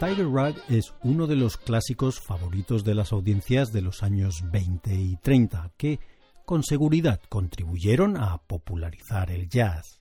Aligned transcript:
Tiger 0.00 0.28
Rag 0.28 0.54
es 0.68 0.92
uno 1.02 1.26
de 1.26 1.36
los 1.36 1.56
clásicos 1.56 2.20
favoritos 2.20 2.84
de 2.84 2.94
las 2.94 3.12
audiencias 3.12 3.72
de 3.72 3.80
los 3.80 4.02
años 4.02 4.42
20 4.50 4.94
y 4.94 5.16
30, 5.16 5.72
que 5.76 6.00
con 6.44 6.62
seguridad 6.62 7.20
contribuyeron 7.28 8.16
a 8.16 8.38
popularizar 8.38 9.30
el 9.30 9.48
jazz. 9.48 10.00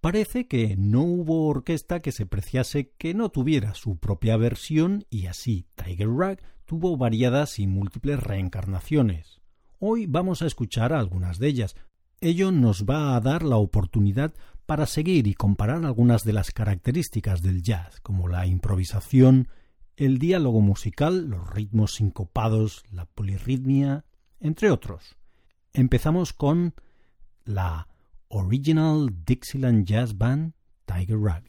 Parece 0.00 0.46
que 0.46 0.76
no 0.76 1.02
hubo 1.02 1.48
orquesta 1.48 2.00
que 2.00 2.12
se 2.12 2.26
preciase 2.26 2.92
que 2.96 3.12
no 3.12 3.30
tuviera 3.30 3.74
su 3.74 3.98
propia 3.98 4.36
versión 4.36 5.04
y 5.10 5.26
así 5.26 5.66
Tiger 5.74 6.10
Rag 6.10 6.40
tuvo 6.64 6.96
variadas 6.96 7.58
y 7.58 7.66
múltiples 7.66 8.20
reencarnaciones. 8.20 9.40
Hoy 9.80 10.06
vamos 10.06 10.42
a 10.42 10.46
escuchar 10.46 10.92
algunas 10.92 11.38
de 11.38 11.48
ellas. 11.48 11.74
Ello 12.20 12.52
nos 12.52 12.84
va 12.84 13.16
a 13.16 13.20
dar 13.20 13.42
la 13.42 13.56
oportunidad 13.56 14.32
para 14.66 14.86
seguir 14.86 15.26
y 15.26 15.34
comparar 15.34 15.84
algunas 15.84 16.24
de 16.24 16.32
las 16.32 16.50
características 16.50 17.40
del 17.40 17.62
jazz, 17.62 18.00
como 18.00 18.28
la 18.28 18.46
improvisación, 18.46 19.48
el 19.96 20.18
diálogo 20.18 20.60
musical, 20.60 21.26
los 21.28 21.48
ritmos 21.50 21.94
sincopados, 21.94 22.82
la 22.90 23.06
polirritmia, 23.06 24.04
entre 24.40 24.70
otros. 24.70 25.16
Empezamos 25.72 26.32
con 26.32 26.74
la 27.44 27.88
Original 28.28 29.08
Dixieland 29.24 29.86
Jazz 29.86 30.18
Band 30.18 30.52
Tiger 30.84 31.18
Rag. 31.18 31.44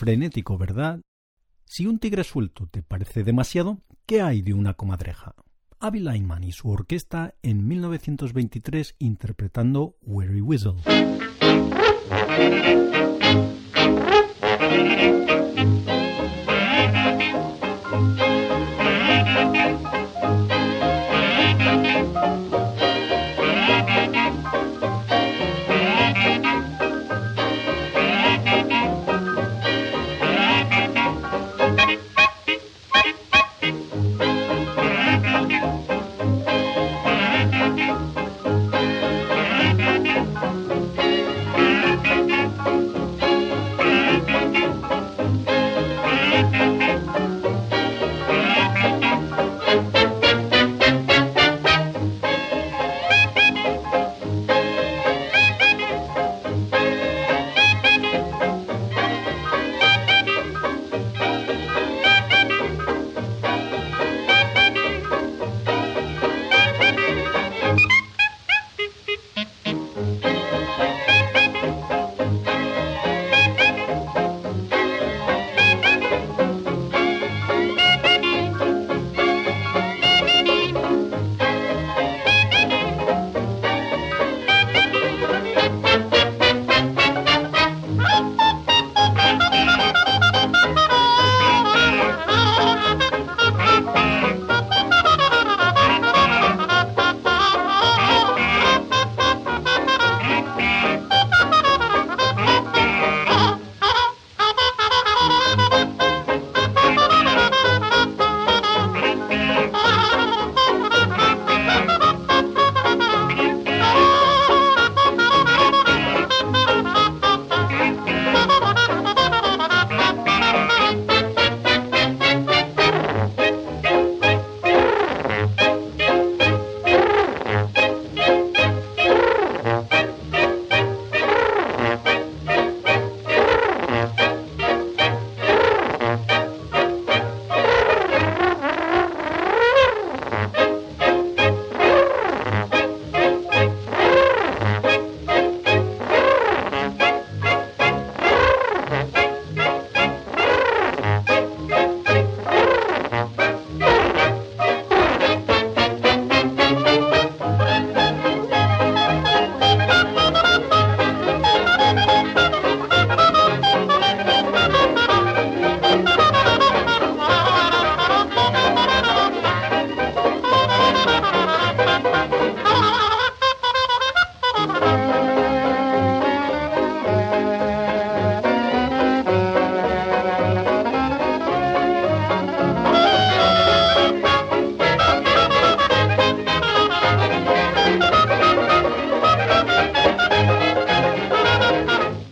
Frenético, 0.00 0.56
¿verdad? 0.56 1.02
Si 1.66 1.86
un 1.86 1.98
tigre 1.98 2.24
suelto 2.24 2.66
te 2.66 2.82
parece 2.82 3.22
demasiado, 3.22 3.82
¿qué 4.06 4.22
hay 4.22 4.40
de 4.40 4.54
una 4.54 4.72
comadreja? 4.72 5.34
Avi 5.78 6.00
Lyman 6.00 6.42
y 6.42 6.52
su 6.52 6.70
orquesta 6.70 7.34
en 7.42 7.68
1923 7.68 8.96
interpretando 8.98 9.98
Weary 10.00 10.40
Whistle. 10.40 10.76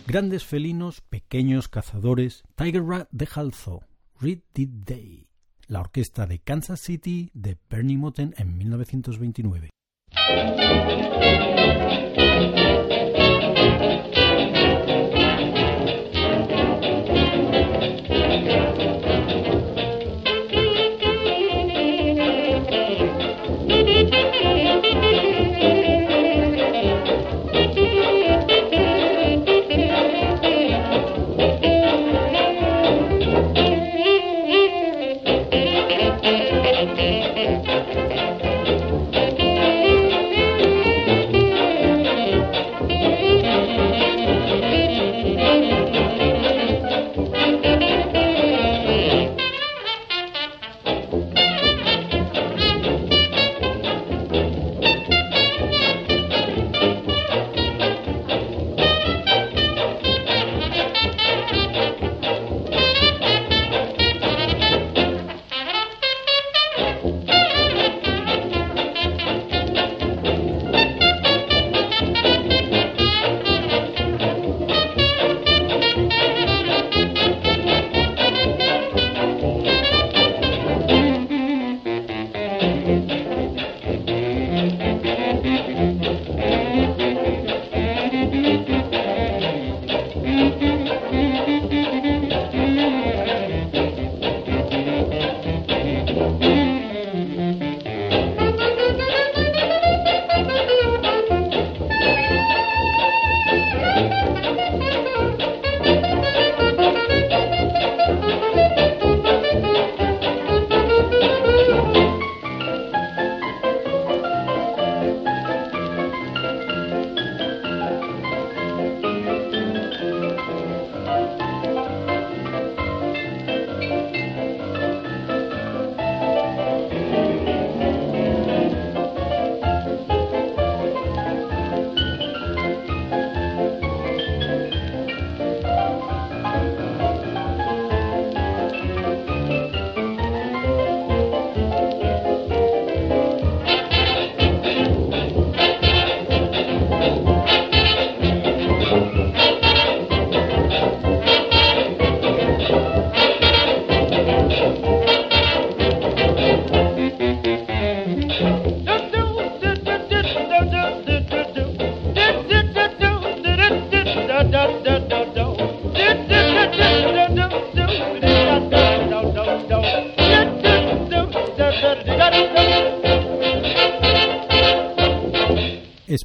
Grandes 0.09 0.43
felinos, 0.43 1.01
pequeños 1.01 1.67
cazadores, 1.67 2.41
Tiger 2.55 2.83
Rat 2.83 3.09
de 3.11 3.27
Halzo, 3.31 3.83
Read 4.19 4.39
the 4.53 4.67
Day, 4.67 5.27
la 5.67 5.81
orquesta 5.81 6.25
de 6.25 6.39
Kansas 6.39 6.79
City 6.79 7.29
de 7.35 7.59
Bernie 7.69 7.95
Moten 7.95 8.33
en 8.39 8.57
1929. 8.57 9.69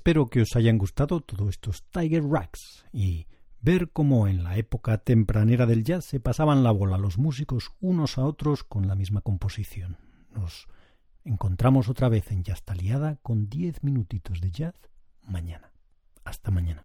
Espero 0.04 0.28
que 0.28 0.42
os 0.42 0.54
hayan 0.54 0.76
gustado 0.76 1.22
todos 1.22 1.48
estos 1.48 1.82
Tiger 1.84 2.24
Racks 2.24 2.84
y 2.92 3.26
ver 3.62 3.90
cómo 3.90 4.28
en 4.28 4.44
la 4.44 4.58
época 4.58 4.98
tempranera 4.98 5.64
del 5.64 5.82
jazz 5.82 6.04
se 6.04 6.20
pasaban 6.20 6.62
la 6.62 6.72
bola 6.72 6.98
los 6.98 7.16
músicos 7.16 7.72
unos 7.80 8.18
a 8.18 8.26
otros 8.26 8.64
con 8.64 8.86
la 8.86 8.96
misma 8.96 9.22
composición. 9.22 9.96
Nos 10.30 10.68
encontramos 11.24 11.88
otra 11.88 12.10
vez 12.10 12.30
en 12.32 12.42
Jazz 12.42 12.62
Taliada 12.64 13.16
con 13.22 13.48
10 13.48 13.82
minutitos 13.82 14.42
de 14.42 14.50
jazz 14.50 14.74
mañana. 15.22 15.72
Hasta 16.22 16.50
mañana. 16.50 16.84